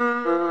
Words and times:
Mm-hmm. 0.00 0.49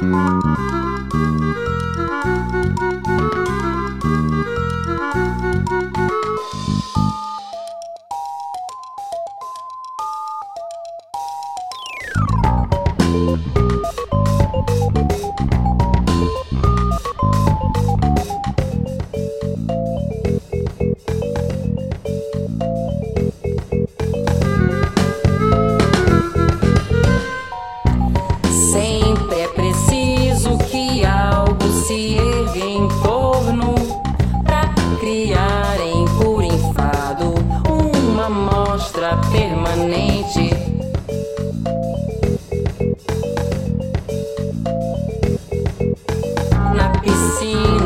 Thank 0.00 0.32
amostra 39.02 39.16
permanente. 39.32 40.50
Na 46.74 46.88
piscina. 47.00 47.81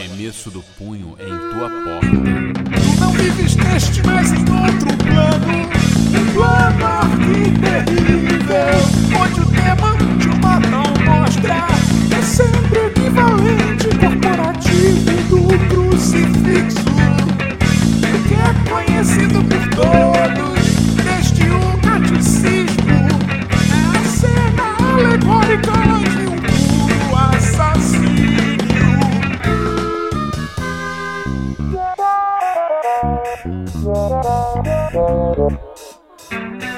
arremesso 0.00 0.50
do 0.50 0.62
punho 0.78 1.14
em 1.18 1.28
tua 1.28 1.68
porta. 1.68 2.06
Tu 2.80 3.00
não 3.00 3.12
vives 3.12 3.54
neste, 3.56 4.02
mas 4.06 4.32
em 4.32 4.38
outro 4.38 4.96
plano. 5.04 5.68
Um 6.18 6.32
plano. 6.32 6.69